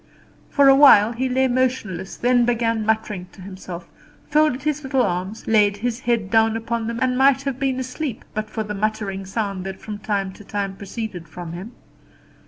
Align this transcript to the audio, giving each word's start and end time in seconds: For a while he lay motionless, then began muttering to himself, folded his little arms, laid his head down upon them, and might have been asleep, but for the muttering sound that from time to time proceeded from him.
For 0.49 0.67
a 0.67 0.75
while 0.75 1.11
he 1.11 1.29
lay 1.29 1.47
motionless, 1.47 2.17
then 2.17 2.43
began 2.43 2.83
muttering 2.83 3.27
to 3.33 3.41
himself, 3.43 3.87
folded 4.31 4.63
his 4.63 4.83
little 4.83 5.03
arms, 5.03 5.45
laid 5.45 5.77
his 5.77 5.99
head 5.99 6.31
down 6.31 6.57
upon 6.57 6.87
them, 6.87 6.97
and 7.03 7.15
might 7.19 7.43
have 7.43 7.59
been 7.59 7.79
asleep, 7.79 8.25
but 8.33 8.49
for 8.49 8.63
the 8.63 8.73
muttering 8.73 9.27
sound 9.27 9.63
that 9.67 9.79
from 9.79 9.99
time 9.99 10.31
to 10.33 10.43
time 10.43 10.75
proceeded 10.75 11.27
from 11.29 11.51
him. 11.53 11.73